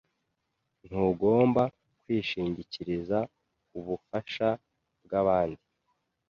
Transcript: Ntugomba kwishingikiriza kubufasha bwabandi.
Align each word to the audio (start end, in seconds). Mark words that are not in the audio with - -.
Ntugomba 0.87 1.63
kwishingikiriza 2.01 3.19
kubufasha 3.69 4.47
bwabandi. 5.03 5.63